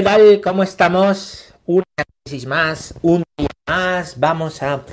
[0.00, 0.40] ¿Qué tal?
[0.42, 1.52] ¿Cómo estamos?
[1.66, 4.18] Un análisis más, un día más.
[4.18, 4.86] Vamos a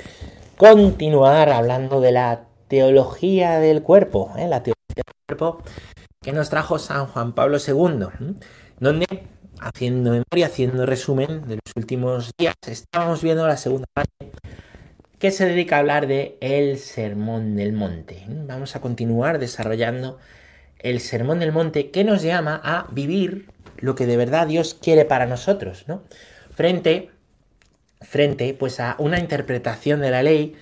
[0.58, 4.46] continuar hablando de la teología del cuerpo, ¿eh?
[4.46, 5.62] la teología del cuerpo
[6.20, 8.36] que nos trajo San Juan Pablo II,
[8.80, 9.06] donde,
[9.60, 14.30] haciendo memoria, haciendo resumen de los últimos días, estábamos viendo la segunda parte
[15.18, 18.26] que se dedica a hablar de el Sermón del Monte.
[18.28, 20.18] Vamos a continuar desarrollando
[20.80, 23.48] el Sermón del Monte que nos llama a vivir
[23.78, 26.02] lo que de verdad Dios quiere para nosotros, ¿no?
[26.54, 27.10] Frente,
[28.00, 30.56] frente pues a una interpretación de la ley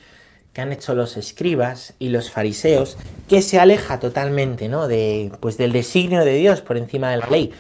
[0.56, 2.96] que han hecho los escribas y los fariseos,
[3.28, 4.88] que se aleja totalmente, ¿no?
[4.88, 7.52] De, pues del designio de Dios por encima de la ley.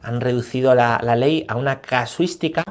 [0.00, 2.62] Han reducido la, ley a una casuística,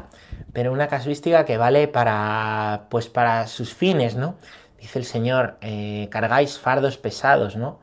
[0.54, 4.38] pero una casuística que vale para, pues para sus fines, ¿no?
[4.80, 7.82] Dice el Señor, eh, cargáis fardos pesados, ¿no?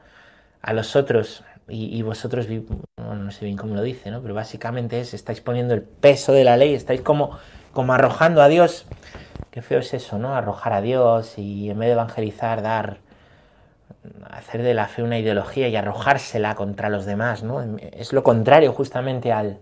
[0.62, 2.46] A los otros, y, vosotros,
[2.98, 4.20] no sé bien cómo lo dice, ¿no?
[4.20, 7.38] Pero básicamente es, estáis poniendo el peso de la ley, estáis como,
[7.72, 8.86] como arrojando a Dios.
[9.50, 10.34] Qué feo es eso, ¿no?
[10.34, 12.98] Arrojar a Dios y en vez de evangelizar, dar,
[14.30, 17.62] hacer de la fe una ideología y arrojársela contra los demás, ¿no?
[17.78, 19.58] Es lo contrario justamente al,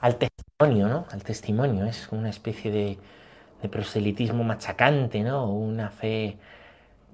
[0.00, 1.06] al testimonio, ¿no?
[1.12, 2.98] Al testimonio, es una especie de,
[3.62, 5.46] de proselitismo machacante, ¿no?
[5.46, 6.36] Una fe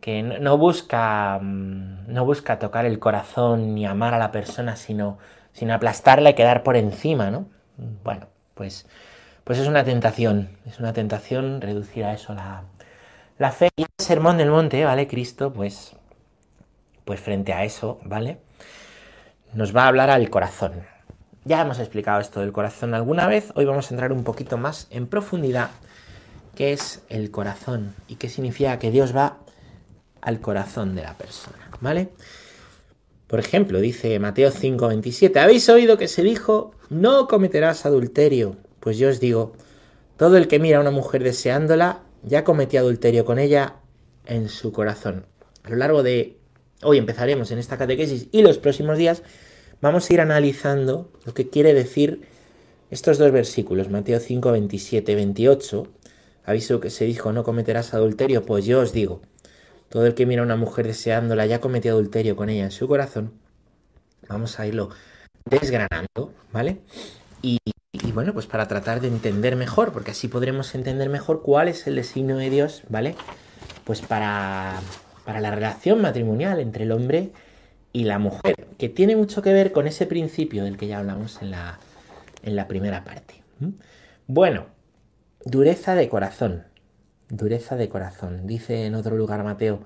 [0.00, 5.18] que no busca, mm, no busca tocar el corazón ni amar a la persona, sino,
[5.52, 7.46] sino aplastarla y quedar por encima, ¿no?
[8.04, 8.86] Bueno, pues,
[9.44, 12.62] pues es una tentación, es una tentación reducir a eso la,
[13.38, 13.68] la fe.
[13.76, 15.08] Y el sermón del monte, ¿vale?
[15.08, 15.96] Cristo, pues,
[17.04, 18.38] pues frente a eso, ¿vale?
[19.54, 20.84] Nos va a hablar al corazón.
[21.44, 24.86] Ya hemos explicado esto del corazón alguna vez, hoy vamos a entrar un poquito más
[24.90, 25.70] en profundidad
[26.54, 29.38] qué es el corazón y qué significa que Dios va
[30.20, 32.10] al corazón de la persona, ¿vale?
[33.26, 38.56] Por ejemplo, dice Mateo 5:27, habéis oído que se dijo, no cometerás adulterio.
[38.80, 39.52] Pues yo os digo,
[40.16, 43.76] todo el que mira a una mujer deseándola, ya cometió adulterio con ella
[44.26, 45.26] en su corazón.
[45.62, 46.38] A lo largo de
[46.82, 49.22] hoy empezaremos en esta catequesis y los próximos días
[49.80, 52.22] vamos a ir analizando lo que quiere decir
[52.90, 55.86] estos dos versículos, Mateo 5, 27, 28.
[56.46, 59.20] Aviso que se dijo, no cometerás adulterio, pues yo os digo,
[59.88, 62.86] todo el que mira a una mujer deseándola ya cometió adulterio con ella en su
[62.88, 63.32] corazón.
[64.28, 64.90] Vamos a irlo
[65.44, 66.80] desgranando, ¿vale?
[67.42, 67.58] Y,
[68.12, 71.96] bueno, pues para tratar de entender mejor, porque así podremos entender mejor cuál es el
[71.96, 73.14] designio de Dios, ¿vale?
[73.84, 74.80] Pues para,
[75.24, 77.30] para la relación matrimonial entre el hombre
[77.92, 81.40] y la mujer, que tiene mucho que ver con ese principio del que ya hablamos
[81.40, 81.78] en la,
[82.42, 83.42] en la primera parte.
[84.26, 84.66] Bueno,
[85.44, 86.64] dureza de corazón
[87.28, 88.46] dureza de corazón.
[88.46, 89.80] Dice en otro lugar Mateo,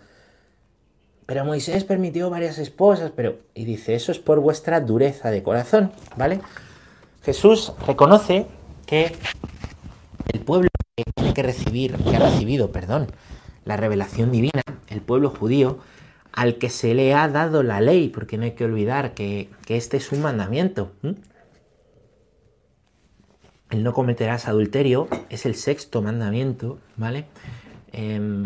[1.27, 3.39] pero Moisés permitió varias esposas, pero...
[3.55, 6.41] Y dice, eso es por vuestra dureza de corazón, ¿vale?
[7.23, 8.47] Jesús reconoce
[8.87, 9.17] que
[10.33, 13.07] el pueblo que tiene que recibir, que ha recibido, perdón,
[13.65, 15.79] la revelación divina, el pueblo judío,
[16.33, 19.97] al que se le ha dado la ley, porque no hay que olvidar que, este
[19.97, 20.93] es un mandamiento.
[23.73, 27.25] El no cometerás adulterio es el sexto mandamiento, ¿vale?
[27.91, 28.45] Em,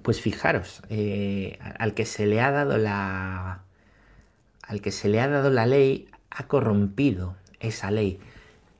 [0.00, 3.60] pues fijaros, eh, al que se le ha dado la.
[4.62, 8.18] Al que se le ha dado la ley, ha corrompido esa ley.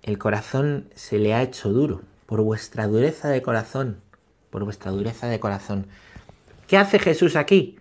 [0.03, 4.01] El corazón se le ha hecho duro por vuestra dureza de corazón.
[4.49, 5.87] Por vuestra dureza de corazón.
[6.67, 7.79] ¿Qué hace Jesús aquí?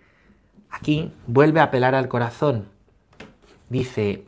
[0.68, 2.66] Aquí vuelve a apelar al corazón.
[3.70, 4.26] Dice,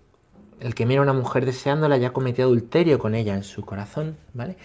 [0.61, 4.17] el que mira a una mujer deseándola ya cometió adulterio con ella en su corazón,
[4.34, 4.56] ¿vale?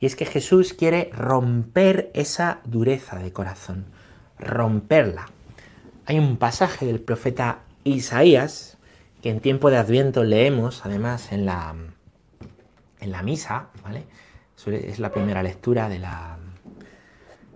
[0.00, 3.86] Y es que Jesús quiere romper esa dureza de corazón,
[4.38, 5.26] romperla.
[6.06, 8.76] Hay un pasaje del profeta Isaías
[9.22, 11.74] que en tiempo de Adviento leemos, además en la,
[13.00, 14.04] en la misa, ¿vale?
[14.66, 16.38] Es la primera lectura de la,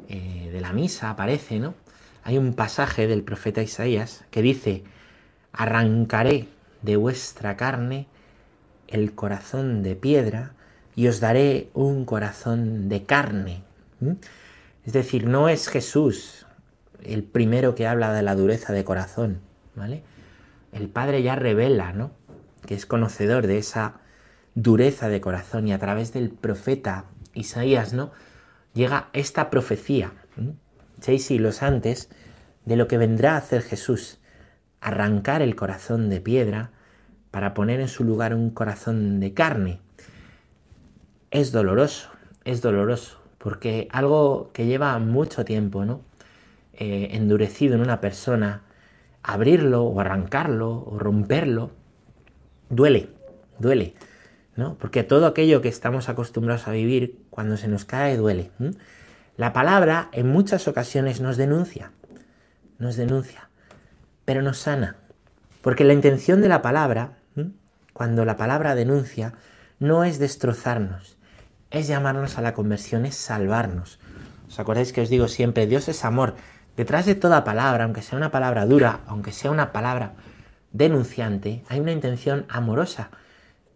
[0.09, 1.75] eh, de la misa, aparece, ¿no?
[2.25, 4.85] Hay un pasaje del profeta Isaías que dice,
[5.53, 6.49] arrancaré
[6.83, 8.07] de vuestra carne
[8.87, 10.53] el corazón de piedra
[10.97, 13.63] y os daré un corazón de carne.
[14.85, 16.47] Es decir, no es Jesús
[17.03, 19.41] el primero que habla de la dureza de corazón,
[19.75, 20.03] ¿vale?
[20.73, 22.11] El Padre ya revela, ¿no?
[22.67, 24.01] Que es conocedor de esa
[24.55, 27.05] dureza de corazón y a través del profeta
[27.35, 28.11] Isaías, ¿no?
[28.75, 30.13] Llega esta profecía,
[31.01, 32.09] seis siglos antes,
[32.65, 34.18] de lo que vendrá a hacer Jesús
[34.81, 36.71] arrancar el corazón de piedra
[37.31, 39.81] para poner en su lugar un corazón de carne.
[41.31, 42.11] Es doloroso,
[42.45, 46.01] es doloroso, porque algo que lleva mucho tiempo, ¿no?
[46.73, 48.63] Eh, endurecido en una persona,
[49.23, 51.73] abrirlo o arrancarlo o romperlo,
[52.71, 53.11] duele,
[53.59, 53.95] duele.
[54.59, 54.77] ¿no?
[54.77, 58.51] Porque todo aquello que estamos acostumbrados a vivir, cuando se nos cae, duele.
[59.37, 61.93] La palabra en muchas ocasiones nos denuncia,
[62.81, 63.48] nos denuncia,
[64.29, 64.97] pero nos sana.
[65.63, 67.17] Porque la intención de la palabra,
[67.95, 69.33] cuando la palabra denuncia,
[69.79, 71.17] no es destrozarnos,
[71.71, 73.99] es llamarnos a la conversión, es salvarnos.
[74.47, 76.35] ¿Os acordáis que os digo siempre, Dios es amor?
[76.77, 80.13] Detrás de toda palabra, aunque sea una palabra dura, aunque sea una palabra
[80.73, 83.09] denunciante, hay una intención amorosa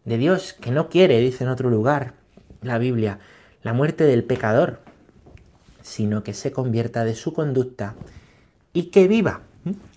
[0.04, 2.12] de Dios que no quiere, dice en otro lugar
[2.60, 3.20] la Biblia,
[3.62, 4.82] la muerte del pecador,
[5.80, 7.94] sino que se convierta de su conducta
[8.74, 9.44] y que viva.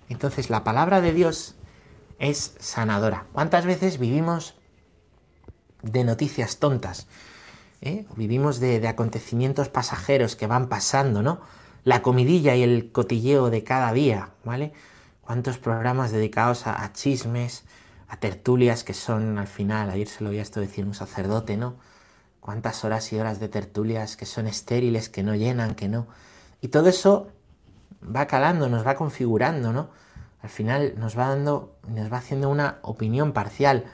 [0.10, 1.56] Entonces la palabra de Dios
[2.19, 3.25] es sanadora.
[3.34, 4.56] ¿Cuántas veces vivimos
[5.81, 7.07] de noticias tontas?
[7.81, 8.06] ¿Eh?
[8.16, 11.42] Vivimos de, acontecimientos pasajeros que van pasando, ¿no?
[11.84, 14.74] La comidilla y el cotilleo de cada día, ¿vale?
[15.22, 17.63] ¿Cuántos programas dedicados a, chismes,
[18.07, 21.75] a tertulias que son al final, ayer se lo oía esto decir un sacerdote, ¿no?
[22.40, 26.07] Cuántas horas y horas de tertulias que son estériles, que no llenan, que no.
[26.62, 27.28] Y todo eso
[28.13, 29.90] va calando, nos va configurando, ¿no?
[30.42, 33.86] Al final nos va dando, nos va haciendo una opinión parcial.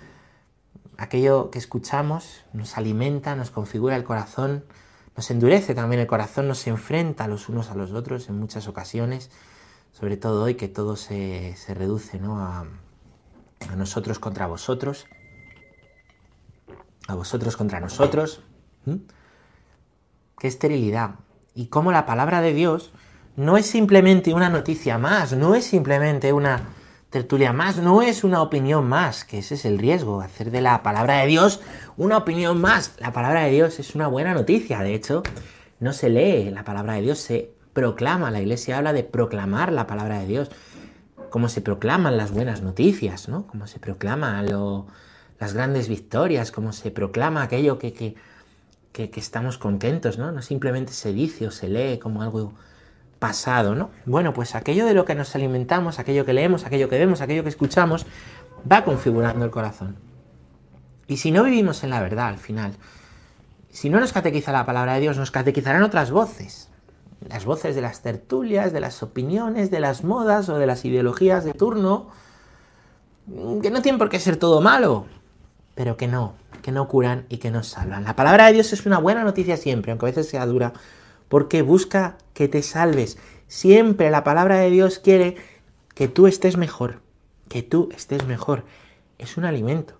[0.97, 4.65] Aquello que escuchamos nos alimenta, nos configura el corazón,
[5.15, 9.31] nos endurece también el corazón, nos enfrenta los unos a los otros en muchas ocasiones,
[9.91, 12.39] sobre todo hoy que todo se, se reduce ¿no?
[12.39, 12.65] a,
[13.69, 15.05] a nosotros contra vosotros,
[17.07, 18.41] a vosotros contra nosotros.
[20.37, 21.15] Qué esterilidad.
[21.53, 22.91] Y cómo la palabra de Dios
[23.35, 26.69] no es simplemente una noticia más, no es simplemente una
[27.09, 30.81] tertulia más, no es una opinión más, que ese es el riesgo, hacer de la
[30.83, 31.61] palabra de Dios
[31.97, 32.93] una opinión más.
[32.99, 35.23] La palabra de Dios es una buena noticia, de hecho,
[35.79, 39.87] no se lee la palabra de Dios, se proclama, la iglesia habla de proclamar la
[39.87, 40.51] palabra de Dios
[41.31, 43.47] cómo se proclaman las buenas noticias, ¿no?
[43.47, 48.15] Cómo se proclama las grandes victorias, cómo se proclama aquello que, que,
[48.91, 50.31] que, estamos contentos, ¿no?
[50.33, 52.53] No simplemente se dice o se lee como algo
[53.21, 53.91] pasado, ¿no?
[54.05, 57.43] Bueno, pues aquello de lo que nos alimentamos, aquello que leemos, aquello que vemos, aquello
[57.43, 58.07] que escuchamos,
[58.69, 59.95] va configurando el corazón.
[61.07, 62.73] Y si no vivimos en la verdad al final,
[63.69, 66.71] si no nos catequiza la palabra de Dios, nos catequizarán otras voces
[67.27, 71.43] las voces de las tertulias, de las opiniones, de las modas o de las ideologías
[71.43, 72.07] de turno,
[73.61, 75.05] que no tienen por qué ser todo malo,
[75.75, 78.03] pero que no, que no curan y que nos salvan.
[78.03, 80.73] La palabra de Dios es una buena noticia siempre, aunque a veces sea dura,
[81.31, 83.17] porque busca que te salves.
[83.47, 85.37] Siempre la palabra de Dios quiere
[85.95, 87.01] que tú estés mejor,
[87.49, 88.65] que tú estés mejor.
[89.17, 89.95] Es un alimento,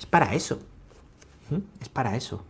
[0.00, 0.58] es para eso,
[1.80, 2.42] es para eso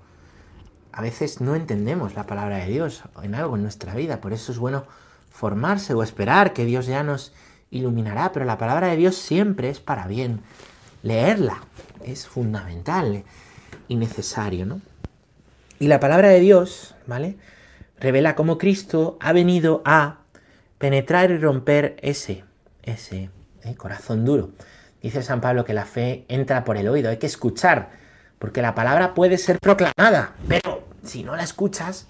[0.93, 4.53] a veces no entendemos la palabra de Dios en algo en nuestra vida, por eso
[4.53, 4.85] es bueno
[5.31, 7.33] formarse o esperar que Dios ya nos
[7.71, 10.41] iluminará, pero la palabra de Dios siempre es para bien.
[11.03, 11.63] Leerla
[12.05, 13.25] es fundamental
[13.89, 14.81] y necesario, ¿no?
[15.79, 17.39] Y la palabra de Dios, ¿vale?
[18.03, 20.19] Revela cómo Cristo ha venido a
[20.79, 22.43] penetrar y romper ese,
[22.83, 23.31] ese
[23.63, 23.77] ¿eh?
[23.77, 24.51] corazón duro.
[25.01, 27.91] Dice San Pablo que la fe entra por el oído, hay que escuchar,
[28.41, 32.09] porque la palabra puede ser proclamada, pero si no la escuchas,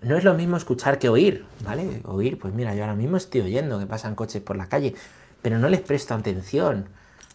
[0.00, 2.00] no es lo mismo escuchar que oír, ¿vale?
[2.06, 4.94] Oír, pues mira, yo ahora mismo estoy oyendo que pasan coches por la calle,
[5.42, 6.88] pero no les presto atención.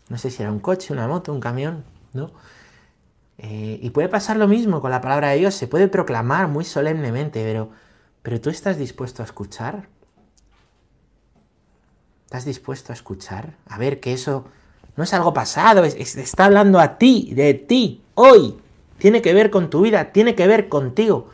[0.10, 2.32] No sé si era un coche, una moto, un camión, ¿no?
[3.38, 6.64] Eh, y puede pasar lo mismo con la palabra de Dios, se puede proclamar muy
[6.64, 7.70] solemnemente, pero,
[8.22, 9.88] pero tú estás dispuesto a escuchar.
[12.26, 13.56] ¿Estás dispuesto a escuchar?
[13.68, 14.46] A ver que eso
[14.96, 18.58] no es algo pasado, está hablando a ti, de ti, hoy,
[18.98, 21.30] tiene que ver con tu vida, tiene que ver contigo.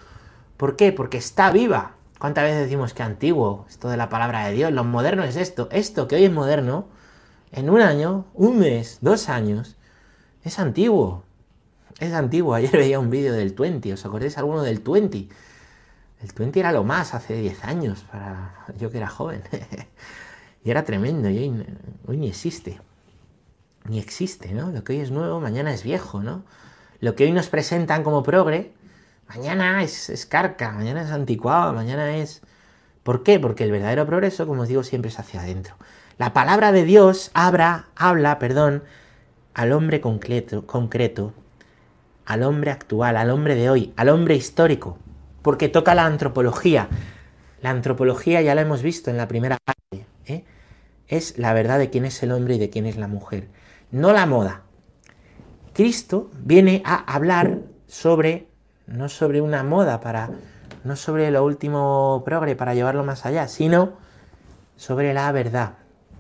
[0.58, 0.92] ¿Por qué?
[0.92, 1.96] Porque está viva.
[2.20, 4.72] ¿Cuántas veces decimos que antiguo esto de la palabra de Dios?
[4.72, 5.68] Lo moderno es esto.
[5.72, 6.86] Esto que hoy es moderno,
[7.52, 9.76] en un año, un mes, dos años,
[10.44, 11.24] es antiguo.
[12.02, 12.54] Es antiguo.
[12.56, 13.94] Ayer veía un vídeo del 20.
[13.94, 15.30] ¿Os acordáis alguno del 20?
[16.22, 19.44] El 20 era lo más hace 10 años para yo que era joven.
[20.66, 21.30] y era tremendo.
[21.30, 21.64] Y
[22.08, 22.82] hoy, ni existe.
[23.88, 24.72] Ni existe, ¿no?
[24.72, 26.44] Lo que hoy es nuevo, mañana es viejo, ¿no?
[27.00, 28.74] Lo que hoy nos presentan como progre,
[29.28, 32.42] mañana es, carca, mañana es anticuado, mañana es...
[33.02, 33.40] ¿Por qué?
[33.40, 35.76] Porque el verdadero progreso, como os digo, siempre es hacia adentro.
[36.20, 38.84] La palabra de Dios habla, habla, perdón,
[39.56, 41.34] al hombre concreto, concreto,
[42.26, 44.98] al hombre actual, al hombre de hoy, al hombre histórico,
[45.42, 46.88] porque toca la antropología.
[47.62, 50.44] La antropología ya la hemos visto en la primera parte, ¿eh?
[51.08, 53.48] es la verdad de quién es el hombre y de quién es la mujer,
[53.92, 54.64] no la moda.
[55.74, 58.48] Cristo viene a hablar sobre,
[58.88, 60.30] no sobre una moda para,
[60.84, 63.94] no sobre lo último progre para llevarlo más allá, sino
[64.76, 65.74] sobre la verdad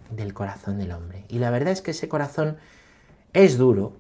[0.09, 1.25] del corazón del hombre.
[1.27, 2.57] Y la verdad es que ese corazón
[3.33, 3.93] es duro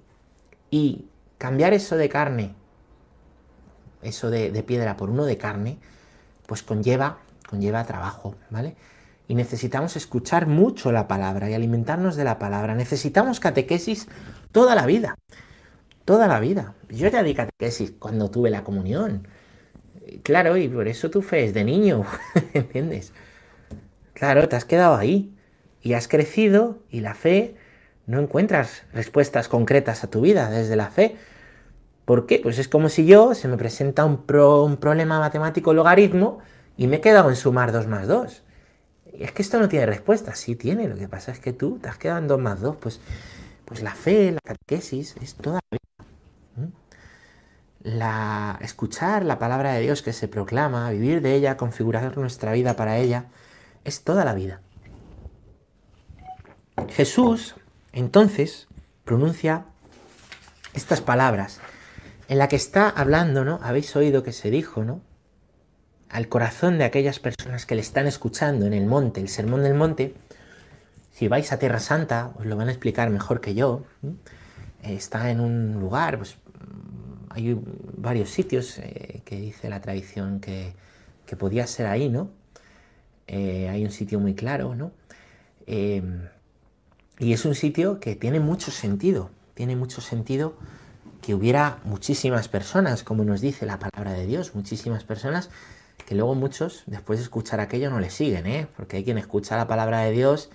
[0.69, 1.05] y
[1.41, 2.53] cambiar eso de carne,
[4.03, 5.79] eso de, piedra por uno de carne,
[6.45, 7.17] pues conlleva,
[7.49, 8.75] conlleva trabajo, ¿vale?
[9.27, 12.75] Y necesitamos escuchar mucho la palabra y alimentarnos de la palabra.
[12.75, 14.07] Necesitamos catequesis
[14.51, 15.15] toda la vida.
[16.05, 16.75] Toda la vida.
[16.89, 19.27] Yo ya di catequesis cuando tuve la comunión.
[20.21, 22.05] Claro, y por eso tu fe es de niño,
[22.53, 23.13] ¿entiendes?
[24.13, 25.33] Claro, te has quedado ahí
[25.81, 27.55] y has crecido y la fe
[28.05, 31.17] no encuentras respuestas concretas a tu vida desde la fe.
[32.05, 32.39] ¿Por qué?
[32.41, 36.39] Pues es como si yo se me presenta un, problema matemático logaritmo
[36.77, 38.43] y me he quedado en sumar 2 más 2.
[39.13, 41.79] Y es que esto no tiene respuesta, sí tiene, lo que pasa es que tú
[41.79, 42.99] te has quedado en 2 más 2, pues,
[43.65, 46.71] pues la fe, la catequesis, es toda la vida.
[47.83, 52.75] La, escuchar la palabra de Dios que se proclama, vivir de ella, configurar nuestra vida
[52.75, 53.25] para ella,
[53.83, 54.61] es toda la vida.
[56.89, 57.55] Jesús,
[57.91, 58.67] entonces,
[59.03, 59.65] pronuncia
[60.73, 61.59] estas palabras
[62.31, 63.59] en la que está hablando, ¿no?
[63.61, 65.01] Habéis oído que se dijo, ¿no?
[66.07, 69.73] Al corazón de aquellas personas que le están escuchando en el monte, el sermón del
[69.73, 70.13] monte.
[71.11, 73.83] Si vais a Tierra Santa, os lo van a explicar mejor que yo.
[74.81, 76.37] Está en un lugar, pues
[77.31, 77.59] hay
[77.97, 80.71] varios sitios eh, que dice la tradición que,
[81.25, 82.29] que, podía ser ahí, ¿no?
[83.27, 84.93] Eh, hay un sitio muy claro, ¿no?
[85.67, 86.01] Eh,
[87.19, 90.55] y es un sitio que tiene mucho sentido, tiene mucho sentido
[91.21, 95.49] que hubiera muchísimas personas, como nos dice la palabra de Dios, muchísimas personas
[96.05, 98.67] que luego muchos, después de escuchar aquello, no le siguen, ¿eh?
[98.75, 100.49] Porque hay quien escucha la palabra de Dios,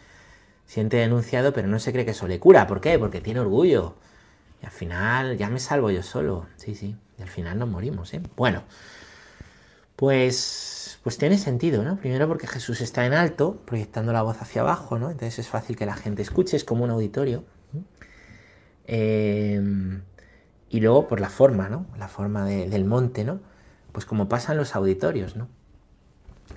[0.66, 2.66] siente denunciado, pero no se cree que eso le cura.
[2.66, 2.98] ¿Por qué?
[2.98, 3.94] Porque tiene orgullo.
[4.62, 6.46] Y al final ya me salvo yo solo.
[6.56, 6.96] Sí, sí.
[7.18, 8.20] Y al final nos morimos, ¿eh?
[8.36, 8.64] Bueno,
[9.94, 11.96] pues, pues tiene sentido, ¿no?
[11.96, 15.10] Primero porque Jesús está en alto, proyectando la voz hacia abajo, ¿no?
[15.10, 17.44] Entonces es fácil que la gente escuche, es como un auditorio.
[18.88, 19.60] Eh,
[20.76, 21.86] y luego por la forma, ¿no?
[21.98, 23.40] La forma del monte, ¿no?
[23.92, 25.48] Pues como pasa en los auditorios, ¿no?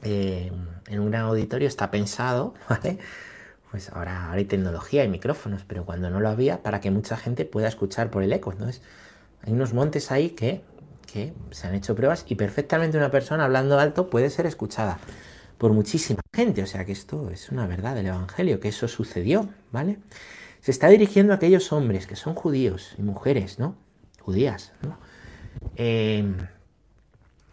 [0.04, 0.52] Eh,
[0.88, 3.00] en un gran auditorio está pensado, ¿vale?
[3.72, 7.16] Pues ahora, ahora hay tecnología, hay micrófonos, pero cuando no lo había, para que mucha
[7.16, 8.68] gente pueda escuchar por el eco, ¿no?
[8.68, 8.82] Es,
[9.42, 10.64] hay unos montes ahí que,
[11.12, 15.00] que se han hecho pruebas y perfectamente una persona hablando alto puede ser escuchada
[15.58, 16.62] por muchísima gente.
[16.62, 20.00] O sea que esto es una verdad del Evangelio, que eso sucedió, ¿vale?
[20.60, 23.78] Se está dirigiendo a aquellos hombres que son judíos y mujeres, ¿no?
[24.30, 24.74] Judías,
[25.76, 26.24] eh,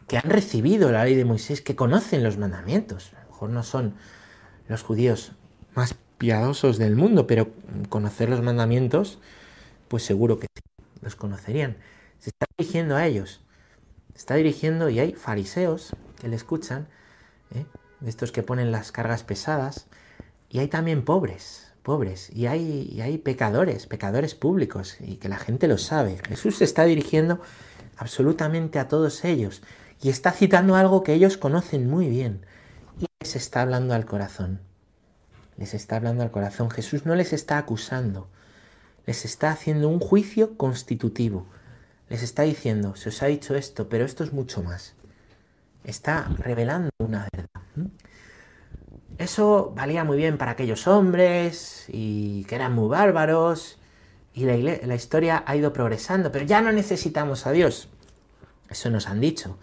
[0.06, 3.14] que han recibido la ley de Moisés, que conocen los mandamientos.
[3.14, 3.94] A lo mejor no son
[4.68, 5.32] los judíos
[5.74, 7.48] más piadosos del mundo, pero
[7.88, 9.18] conocer los mandamientos,
[9.88, 10.48] pues seguro que
[11.00, 11.78] los conocerían.
[12.18, 13.40] Se está dirigiendo a ellos.
[14.12, 16.88] Se está dirigiendo y hay fariseos que le escuchan,
[17.54, 17.64] ¿eh?
[18.04, 19.86] estos que ponen las cargas pesadas,
[20.50, 25.68] y hay también pobres, pobres y hay, hay pecadores, pecadores públicos y que la gente
[25.68, 26.18] lo sabe.
[26.28, 27.40] Jesús se está dirigiendo
[27.96, 29.62] absolutamente a todos ellos
[30.02, 32.44] y está citando algo que ellos conocen muy bien
[32.98, 34.58] y les está hablando al corazón.
[35.56, 36.70] Les está hablando al corazón.
[36.70, 38.26] Jesús no les está acusando,
[39.06, 41.46] les está haciendo un juicio constitutivo.
[42.08, 44.94] Les está diciendo, se os ha dicho esto, pero esto es mucho más.
[45.84, 47.92] Está revelando una verdad.
[49.18, 53.78] Eso valía muy bien para aquellos hombres y que eran muy bárbaros
[54.34, 57.88] y la, historia ha ido progresando, pero ya no necesitamos a Dios.
[58.68, 59.58] Eso nos han dicho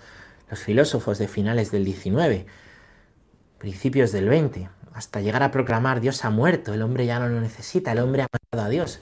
[0.50, 2.48] los filósofos de finales del 19,
[3.60, 7.40] principios del 20, hasta llegar a proclamar Dios ha muerto, el hombre ya no lo
[7.40, 9.00] necesita, el hombre ha matado a Dios.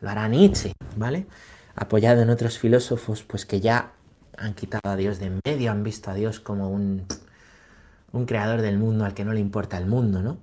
[0.00, 1.26] Lo hará Nietzsche, ¿vale?
[1.74, 3.92] Apoyado en otros filósofos, pues que ya
[4.38, 7.06] han quitado a Dios de en medio, han visto a Dios como un
[8.12, 10.38] un creador del mundo al que no le importa el mundo, ¿no?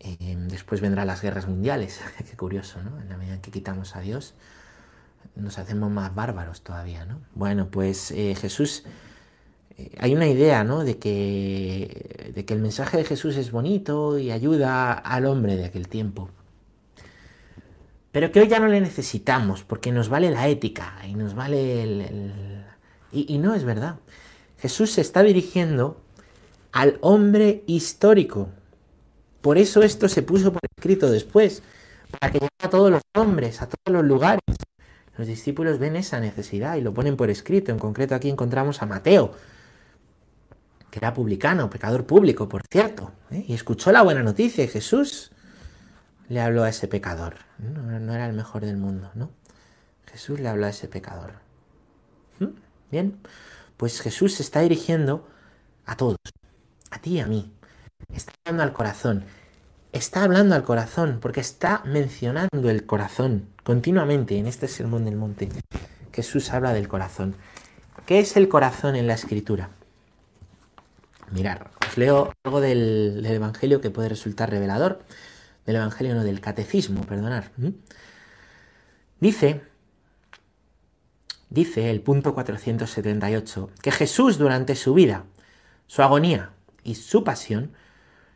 [0.00, 2.00] Eh, después vendrán las guerras mundiales,
[2.30, 3.00] qué curioso, ¿no?
[3.00, 4.34] En la medida en que quitamos a Dios,
[5.36, 7.20] nos hacemos más bárbaros todavía, ¿no?
[7.34, 8.84] Bueno, pues eh, Jesús,
[9.76, 10.84] eh, hay una idea, ¿no?
[10.84, 15.66] De que, de que el mensaje de Jesús es bonito y ayuda al hombre de
[15.66, 16.30] aquel tiempo.
[18.12, 21.82] Pero que hoy ya no le necesitamos, porque nos vale la ética y nos vale
[21.82, 22.64] el...
[23.12, 23.96] Y, y no es verdad.
[24.58, 26.00] Jesús se está dirigiendo
[26.72, 28.48] al hombre histórico.
[29.40, 31.62] Por eso esto se puso por escrito después,
[32.18, 34.40] para que llegue a todos los hombres, a todos los lugares.
[35.16, 37.72] Los discípulos ven esa necesidad y lo ponen por escrito.
[37.72, 39.32] En concreto aquí encontramos a Mateo,
[40.90, 43.44] que era publicano, pecador público, por cierto, ¿eh?
[43.46, 45.30] y escuchó la buena noticia y Jesús
[46.28, 47.34] le habló a ese pecador.
[47.58, 49.30] No, era el mejor del mundo, ¿no?
[50.06, 51.34] Jesús le habló a ese pecador.
[52.38, 52.46] ¿Mm?
[52.90, 53.18] Bien,
[53.76, 55.28] pues Jesús se está dirigiendo
[55.86, 56.16] a todos,
[56.90, 57.52] a ti y a mí.
[58.14, 59.24] Está hablando al corazón.
[59.92, 65.48] Está hablando al corazón porque está mencionando el corazón continuamente en este sermón del monte.
[66.12, 67.34] Jesús habla del corazón.
[68.06, 69.70] ¿Qué es el corazón en la escritura?
[71.30, 75.02] Mirar, os leo algo del, Evangelio que puede resultar revelador.
[75.66, 77.50] Del Evangelio, no, del Catecismo, perdonar.
[79.20, 79.62] Dice,
[81.50, 85.24] dice el punto 478, que Jesús durante su vida,
[85.86, 86.50] su agonía
[86.90, 87.72] y su pasión,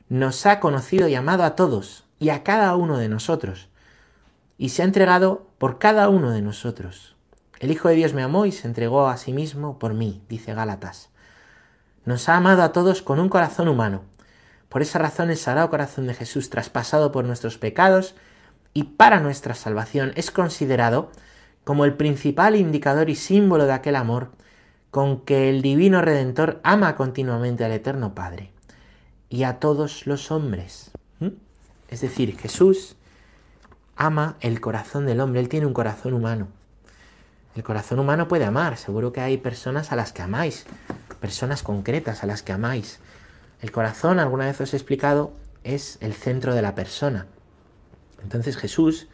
[0.08, 3.68] nos ha conocido y amado a todos y a cada uno de nosotros,
[4.56, 7.16] y se ha entregado por cada uno de nosotros.
[7.58, 10.54] El Hijo de Dios me amó y se entregó a sí mismo por mí, dice
[10.54, 11.10] Gálatas.
[12.04, 14.02] Nos ha amado a todos con un corazón humano.
[14.68, 18.14] Por esa razón el Sagrado Corazón de Jesús, traspasado por nuestros pecados
[18.72, 21.10] y para nuestra salvación, es considerado
[21.64, 24.32] como el principal indicador y símbolo de aquel amor
[24.94, 28.52] con que el Divino Redentor ama continuamente al Eterno Padre
[29.28, 30.92] y a todos los hombres.
[31.88, 32.94] Es decir, Jesús
[33.96, 36.46] ama el corazón del hombre, Él tiene un corazón humano.
[37.56, 40.64] El corazón humano puede amar, seguro que hay personas a las que amáis,
[41.20, 43.00] personas concretas a las que amáis.
[43.62, 45.32] El corazón, alguna vez os he explicado,
[45.64, 47.26] es el centro de la persona.
[48.22, 49.08] Entonces Jesús,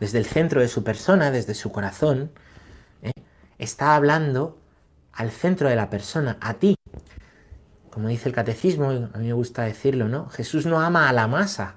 [0.00, 2.32] desde el centro de su persona, desde su corazón,
[3.02, 3.12] ¿eh?
[3.58, 4.59] está hablando
[5.12, 6.76] al centro de la persona, a ti.
[7.90, 10.28] Como dice el catecismo, a mí me gusta decirlo, ¿no?
[10.28, 11.76] Jesús no ama a la masa,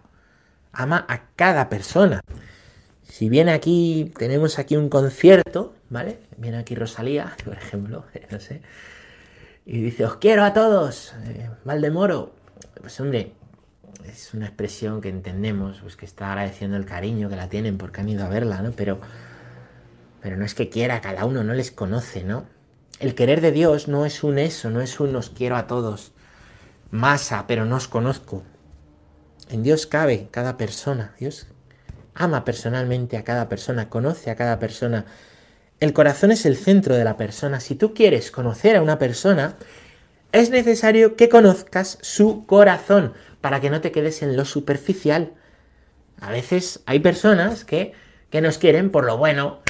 [0.72, 2.22] ama a cada persona.
[3.04, 6.20] Si viene aquí, tenemos aquí un concierto, ¿vale?
[6.38, 8.62] Viene aquí Rosalía, por ejemplo, no sé,
[9.66, 12.36] y dice, os quiero a todos, eh, Valdemoro.
[12.82, 13.34] Pues hombre,
[14.06, 18.02] es una expresión que entendemos, pues que está agradeciendo el cariño que la tienen porque
[18.02, 18.72] han ido a verla, ¿no?
[18.72, 19.00] Pero,
[20.22, 22.46] pero no es que quiera, cada uno no les conoce, ¿no?
[23.00, 26.12] El querer de Dios no es un eso, no es un os quiero a todos,
[26.92, 28.44] masa, pero no os conozco.
[29.50, 31.16] En Dios cabe cada persona.
[31.20, 31.48] Dios
[32.16, 35.06] ama personalmente a cada persona, conoce a cada persona.
[35.80, 37.60] El corazón es el centro de la persona.
[37.60, 39.56] Si tú quieres conocer a una persona,
[40.32, 45.34] es necesario que conozcas su corazón para que no te quedes en lo superficial.
[46.22, 47.94] A veces hay personas que,
[48.30, 49.63] que nos quieren por lo bueno,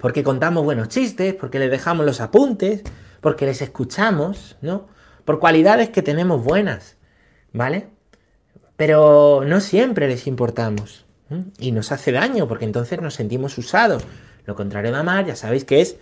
[0.00, 2.82] porque contamos buenos chistes, porque les dejamos los apuntes,
[3.20, 4.88] porque les escuchamos, ¿no?
[5.24, 6.96] Por cualidades que tenemos buenas,
[7.52, 7.88] ¿vale?
[8.76, 11.04] Pero no siempre les importamos.
[11.58, 14.04] Y nos hace daño porque entonces nos sentimos usados.
[14.46, 15.96] Lo contrario de amar, ya sabéis que es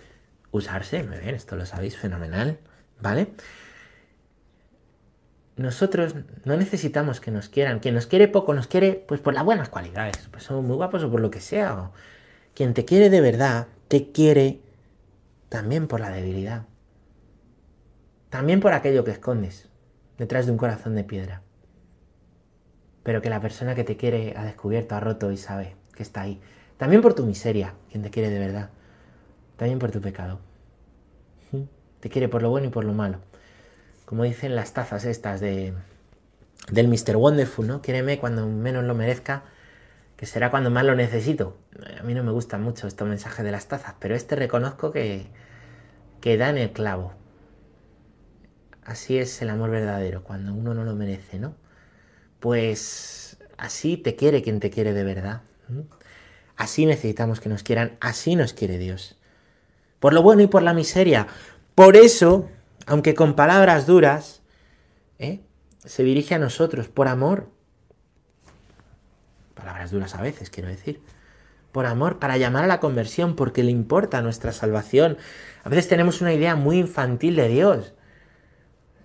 [0.51, 1.03] usarse.
[1.03, 2.59] Muy bien, esto lo sabéis fenomenal.
[3.01, 3.27] ¿Vale?
[5.55, 7.79] Nosotros no necesitamos que nos quieran.
[7.79, 10.17] Quien nos quiere poco nos quiere pues por las buenas cualidades.
[10.31, 11.91] Pues somos muy guapos o por lo que sea.
[12.53, 14.61] quien te quiere de verdad, te quiere
[15.49, 16.65] también por la debilidad.
[18.29, 19.69] También por aquello que escondes
[20.17, 21.43] detrás de un corazón de piedra
[23.03, 26.21] pero que la persona que te quiere ha descubierto, ha roto y sabe que está
[26.21, 26.41] ahí.
[26.77, 28.69] También por tu miseria, quien te quiere de verdad.
[29.57, 30.39] También por tu pecado.
[31.99, 33.19] Te quiere por lo bueno y por lo malo.
[34.05, 35.73] Como dicen las tazas estas de,
[36.69, 37.15] del Mr.
[37.15, 37.81] Wonderful, ¿no?
[37.81, 39.43] Quiereme cuando menos lo merezca,
[40.17, 41.57] que será cuando más lo necesito.
[41.99, 45.27] A mí no me gustan mucho estos mensajes de las tazas, pero este reconozco que,
[46.21, 47.13] que da en el clavo.
[48.83, 51.55] Así es el amor verdadero, cuando uno no lo merece, ¿no?
[52.43, 55.43] pues así te quiere quien te quiere de verdad.
[56.57, 59.17] Así necesitamos que nos quieran, así nos quiere Dios.
[60.01, 61.27] Por lo bueno y por la miseria.
[61.73, 62.49] Por eso,
[62.85, 64.41] aunque con palabras duras,
[65.19, 65.39] ¿eh?
[65.85, 67.47] se dirige a nosotros, por amor.
[69.63, 70.99] Palabras duras a veces, quiero decir.
[71.71, 75.17] Por amor, para llamar a la conversión, porque le importa nuestra salvación.
[75.63, 77.93] A veces tenemos una idea muy infantil de Dios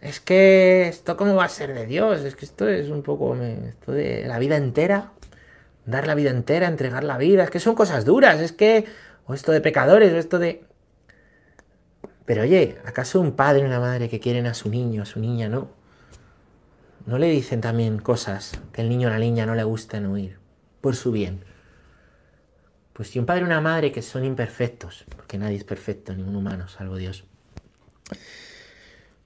[0.01, 3.35] es que esto cómo va a ser de Dios, es que esto es un poco
[3.37, 5.13] esto de la vida entera,
[5.87, 8.85] dar la vida entera, entregar la vida, es que son cosas duras, es que
[9.27, 10.63] o esto de pecadores, o esto de
[12.25, 15.19] Pero oye, ¿acaso un padre y una madre que quieren a su niño, a su
[15.21, 15.71] niña, no?
[17.07, 20.39] ¿No le dicen también cosas que el niño o la niña no le gustan oír
[20.81, 21.45] por su bien?
[22.93, 26.37] Pues si un padre y una madre que son imperfectos, porque nadie es perfecto, ningún
[26.37, 27.25] humano, salvo Dios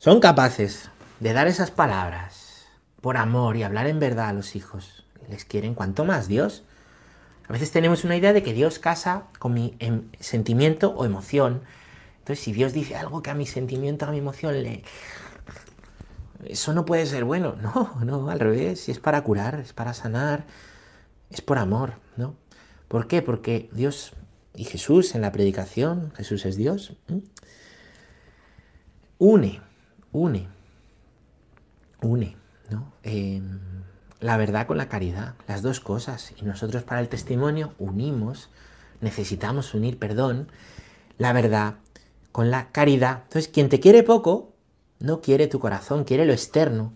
[0.03, 2.67] son capaces de dar esas palabras
[3.01, 6.65] por amor y hablar en verdad a los hijos, les quieren cuanto más Dios.
[7.49, 11.62] A veces tenemos una idea de que Dios casa con mi em, sentimiento o emoción.
[12.19, 14.83] Entonces, si Dios dice algo que a mi sentimiento, a mi emoción le...
[16.47, 17.55] Eso no puede ser bueno.
[17.62, 18.81] No, no, al revés.
[18.81, 20.47] Si es para curar, es para sanar,
[21.33, 22.37] es por amor, ¿no?
[22.88, 23.23] ¿Por qué?
[23.23, 24.12] Porque Dios
[24.55, 26.95] y Jesús en la predicación, Jesús es Dios,
[29.18, 29.61] une
[30.12, 30.47] une,
[32.03, 32.37] une,
[32.71, 32.92] ¿no?
[33.03, 33.59] Em,
[34.21, 36.33] la verdad con la caridad, las dos cosas.
[36.37, 38.51] Y nosotros para el testimonio unimos,
[39.01, 40.49] necesitamos unir, perdón,
[41.18, 41.77] la verdad,
[42.31, 43.23] con la caridad.
[43.25, 44.53] Entonces, quien te quiere poco,
[45.01, 46.92] no quiere tu corazón, quiere lo externo.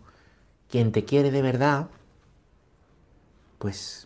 [0.71, 1.89] Quien te quiere de verdad,
[3.59, 4.06] pues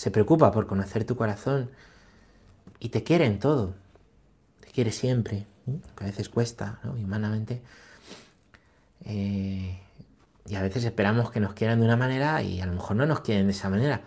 [0.00, 1.70] se preocupa por conocer tu corazón
[2.78, 3.74] y te quiere en todo.
[4.60, 5.46] Te quiere siempre,
[5.94, 6.92] que a veces cuesta, ¿no?
[6.92, 7.60] Humanamente.
[9.04, 9.78] Eh,
[10.46, 13.04] y a veces esperamos que nos quieran de una manera y a lo mejor no
[13.04, 14.00] nos quieren de esa manera.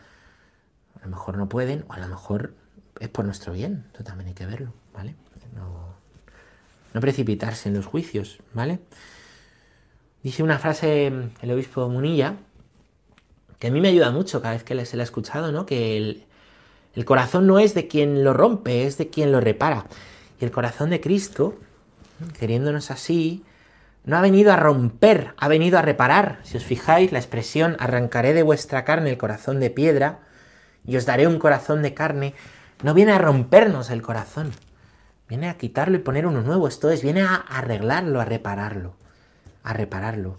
[0.99, 2.55] A lo mejor no pueden o a lo mejor
[2.99, 3.83] es por nuestro bien.
[3.91, 5.13] Esto también hay que verlo, ¿vale?
[5.53, 5.93] No,
[6.91, 8.79] no precipitarse en los juicios, ¿vale?
[10.23, 11.05] Dice una frase
[11.39, 12.35] el obispo Munilla
[13.63, 15.65] que a mí me ayuda mucho cada vez que se la he escuchado, ¿no?
[15.65, 16.25] Que el,
[16.95, 19.85] el corazón no es de quien lo rompe, es de quien lo repara.
[20.37, 21.55] Y el corazón de Cristo,
[22.37, 23.45] queriéndonos así,
[24.03, 26.41] no ha venido a romper, ha venido a reparar.
[26.43, 30.19] Si os fijáis, la expresión arrancaré de vuestra carne el corazón de piedra
[30.85, 32.33] y os daré un corazón de carne,
[32.83, 34.51] no viene a rompernos el corazón,
[35.29, 36.67] viene a quitarlo y poner uno nuevo.
[36.67, 38.97] Esto es, viene a arreglarlo, a repararlo,
[39.63, 40.37] a repararlo.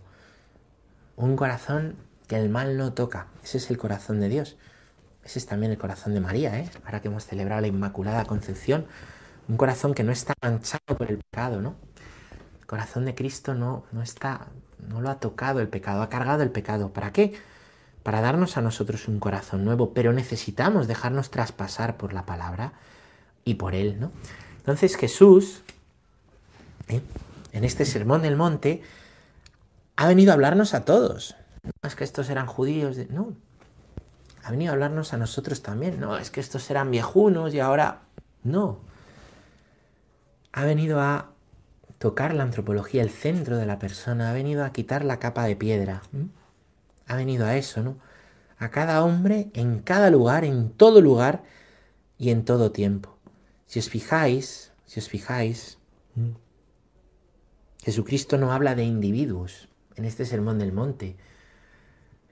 [1.17, 3.27] Un corazón que el mal no toca.
[3.43, 4.57] Ese es el corazón de Dios.
[5.25, 6.71] Ese es también el corazón de María, ¿eh?
[6.85, 8.87] Ahora que hemos celebrado la Inmaculada Concepción,
[9.49, 11.75] un corazón que no está manchado por el pecado, ¿no?
[12.61, 14.49] El corazón de Cristo no, no está,
[14.89, 16.93] no lo ha tocado el pecado, ha cargado el pecado.
[16.93, 17.35] ¿Para qué?
[18.03, 22.73] Para darnos a nosotros un corazón nuevo, pero necesitamos dejarnos traspasar por la palabra
[23.45, 24.11] y por Él, ¿no?
[24.59, 25.63] Entonces Jesús,
[26.89, 27.01] ¿eh?
[27.53, 28.83] en este sermón del monte,
[29.97, 31.37] ha venido a hablarnos a todos.
[31.64, 33.35] No es que estos eran judíos, no.
[34.42, 35.98] Ha venido a hablarnos a nosotros también.
[35.98, 38.03] No, es que estos eran viejunos y ahora
[38.42, 38.79] no.
[40.53, 41.31] Ha venido a
[41.98, 45.57] tocar la antropología, el centro de la persona, ha venido a quitar la capa de
[45.57, 46.03] piedra.
[47.07, 47.96] Ha venido a eso, ¿no?
[48.59, 51.42] A cada hombre, en cada lugar, en todo lugar
[52.18, 53.16] y en todo tiempo.
[53.66, 55.79] Si os fijáis, si os fijáis,
[57.83, 61.16] Jesucristo no habla de individuos en este sermón del monte.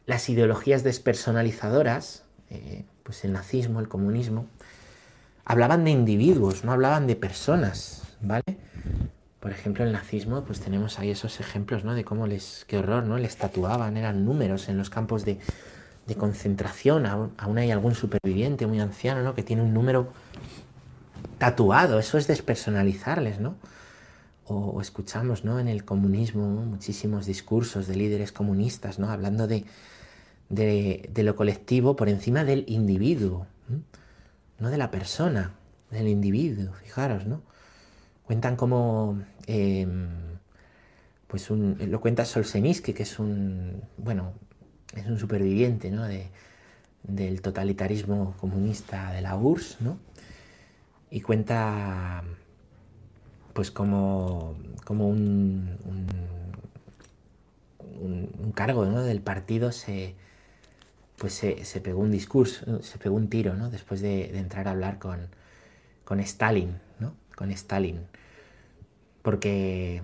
[0.06, 4.46] Las ideologías despersonalizadoras, eh, pues el nazismo, el comunismo,
[5.44, 8.58] hablaban de individuos, no hablaban de personas, ¿vale?
[9.42, 11.94] Por ejemplo, el nazismo, pues tenemos ahí esos ejemplos, ¿no?
[11.94, 13.18] De cómo les, qué horror, ¿no?
[13.18, 15.38] Les tatuaban, eran números en los campos de,
[16.16, 17.06] concentración.
[17.06, 19.34] Aún, hay algún superviviente muy anciano, ¿no?
[19.34, 20.12] Que tiene un número
[21.38, 21.98] tatuado.
[21.98, 23.56] Eso es despersonalizarles, ¿no?
[24.46, 25.58] O, escuchamos, ¿no?
[25.58, 29.10] En el comunismo muchísimos discursos de líderes comunistas, ¿no?
[29.10, 29.64] Hablando de,
[30.52, 33.46] de, lo colectivo por encima del individuo,
[34.58, 35.54] no de la persona,
[35.90, 37.42] del individuo, fijaros, ¿no?
[38.24, 40.08] Cuentan como, em,
[41.26, 44.32] pues un, lo cuenta Solzhenitsyn, que es un, bueno,
[44.94, 46.04] es un superviviente, ¿no?
[46.04, 46.28] De,
[47.02, 49.98] del totalitarismo comunista de la URSS, ¿no?
[51.10, 52.22] Y cuenta,
[53.52, 55.78] pues como, como un,
[58.00, 59.02] un, cargo ¿no?
[59.02, 60.14] del partido se,
[61.22, 63.70] pues se, pegó un discurso, se pegó un tiro, ¿no?
[63.70, 65.28] Después de, de entrar a hablar con,
[66.04, 67.14] con Stalin, ¿no?
[67.36, 68.00] Con Stalin
[69.22, 70.02] porque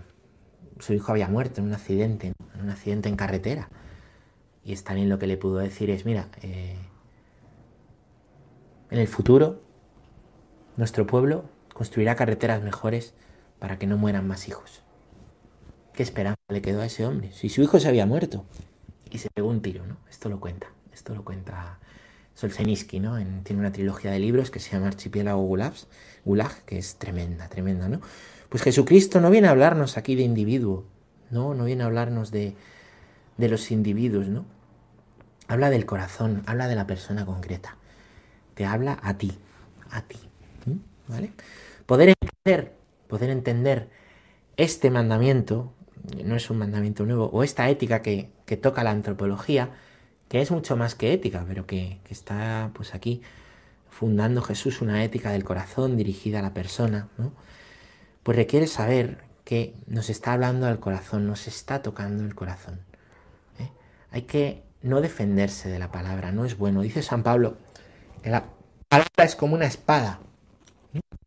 [0.78, 3.68] su hijo había muerto en un accidente, en un accidente en carretera.
[4.64, 6.76] Y Stalin lo que le pudo decir es, mira, eh,
[8.90, 9.60] en el futuro
[10.76, 13.14] nuestro pueblo construirá carreteras mejores
[13.58, 14.82] para que no mueran más hijos.
[15.92, 17.32] ¿Qué esperanza le quedó a ese hombre?
[17.32, 18.44] Si su hijo se había muerto
[19.10, 19.96] y se pegó un tiro, ¿no?
[20.08, 21.78] Esto lo cuenta, esto lo cuenta
[22.34, 23.16] Solzhenitsyn, ¿no?
[23.42, 28.00] tiene una trilogía de libros que se llama Archipiélago Gulag, que es tremenda, tremenda, ¿no?
[28.48, 30.84] Pues Jesucristo no viene a hablarnos aquí de individuo,
[31.30, 32.54] no, no viene a hablarnos de,
[33.36, 34.44] de los individuos, ¿no?
[35.46, 37.76] Habla del corazón, habla de la persona concreta.
[38.54, 39.38] Te habla a ti,
[39.90, 40.18] a ti,
[41.06, 41.32] ¿vale?
[41.86, 42.74] Poder entender,
[43.08, 43.88] poder entender
[44.56, 45.72] este mandamiento,
[46.24, 49.70] no es un mandamiento nuevo, o esta ética que, que toca la antropología,
[50.28, 53.22] que es mucho más que ética, pero que, está pues aquí
[53.90, 57.32] fundando Jesús una ética del corazón dirigida a la persona, ¿no?
[58.22, 62.80] pues requiere saber que nos está hablando al corazón, nos está tocando el corazón.
[63.58, 63.70] ¿eh?
[64.10, 66.82] Hay que no defenderse de la palabra, no es bueno.
[66.82, 67.56] Dice San Pablo
[68.22, 68.44] que la
[68.88, 70.20] palabra es como una espada,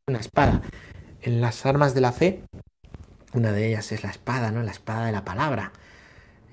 [0.07, 0.61] una espada.
[1.23, 2.43] En las armas de la fe,
[3.33, 4.61] una de ellas es la espada, ¿no?
[4.61, 5.71] La espada de la palabra,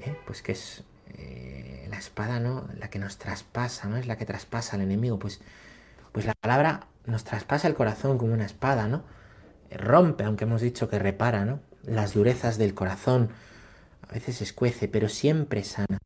[0.00, 0.16] ¿eh?
[0.26, 0.84] pues que es
[1.18, 2.68] eh, la espada, ¿no?
[2.78, 3.96] La que nos traspasa, ¿no?
[3.96, 5.40] Es la que traspasa al enemigo, pues,
[6.12, 9.04] pues la palabra nos traspasa el corazón como una espada, ¿no?
[9.70, 11.61] rompe, aunque hemos dicho que repara, ¿no?
[11.85, 13.31] Las durezas del corazón,
[14.09, 15.98] a veces escuece, pero siempre sana.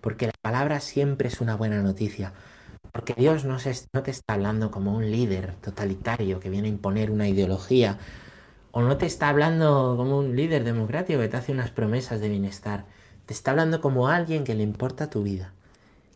[0.00, 2.32] Porque la palabra siempre es una buena noticia.
[2.92, 6.70] Porque Dios no, se, no te está hablando como un líder totalitario que viene a
[6.70, 7.98] imponer una ideología
[8.72, 12.28] O no te está hablando como un líder democrático que te hace unas promesas de
[12.28, 12.86] bienestar.
[13.30, 15.52] Te está hablando como alguien que le importa tu vida,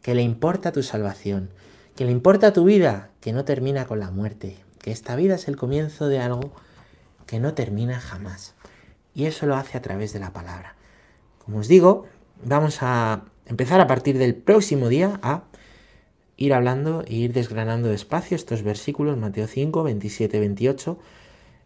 [0.03, 1.49] que le importa tu salvación,
[1.95, 5.47] que le importa tu vida, que no termina con la muerte, que esta vida es
[5.47, 6.51] el comienzo de algo
[7.25, 8.57] que no termina jamás.
[9.15, 10.75] Y eso lo hace a través de la palabra.
[11.39, 12.07] Como os digo,
[12.45, 15.45] vamos a empezar a partir del próximo día a
[16.37, 20.99] ir hablando e ir desgranando despacio estos versículos, Mateo 5, 27, 28,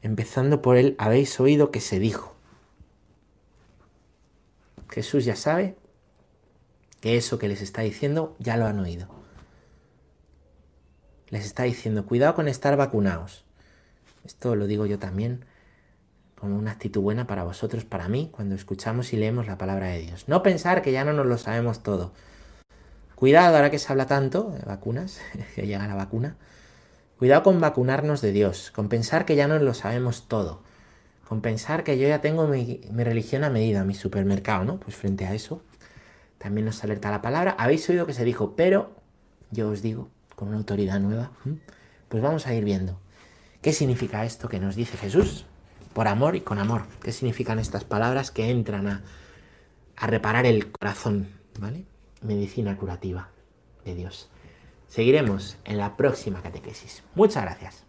[0.03, 2.38] empezando por el habéis oído que se dijo.
[4.89, 5.77] Jesús ya sabe
[7.01, 9.09] que eso que les está diciendo ya lo han oído.
[11.29, 13.45] Les está diciendo, cuidado con estar vacunados.
[14.25, 15.45] Esto lo digo yo también
[16.39, 20.01] como una actitud buena para vosotros, para mí, cuando escuchamos y leemos la palabra de
[20.01, 20.25] Dios.
[20.29, 22.13] No pensar que ya no nos lo sabemos todo.
[23.17, 25.19] Cuidado, ahora que se habla tanto de vacunas,
[25.57, 26.37] que llega la vacuna,
[27.19, 30.63] cuidado con vacunarnos de Dios, con pensar que ya no lo sabemos todo,
[31.29, 34.81] con pensar que yo ya tengo mi, religión a medida, mi supermercado, ¿no?
[34.81, 35.63] Pues frente a eso,
[36.39, 37.55] también nos alerta la palabra.
[37.59, 38.97] Habéis oído que se dijo, pero
[39.51, 41.33] yo os digo, con una autoridad nueva,
[42.09, 42.99] pues vamos a ir viendo.
[43.61, 45.45] ¿Qué significa esto que nos dice Jesús?
[45.99, 46.87] por amor y con amor.
[47.03, 49.03] ¿Qué significan estas palabras que entran a,
[49.97, 51.29] a reparar el corazón?
[51.59, 51.87] ¿Vale?
[52.23, 53.31] Medicina curativa
[53.85, 54.31] de Dios.
[54.87, 57.03] Seguiremos en la próxima catequesis.
[57.17, 57.88] Muchas gracias.